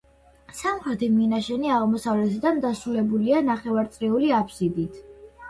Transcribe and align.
სამხრეთი 0.59 1.09
მინაშენი 1.17 1.73
აღმოსავლეთიდან 1.75 2.63
დასრულებულია 2.65 3.43
ნახევარწრიული 3.51 4.35
აბსიდით. 4.41 4.99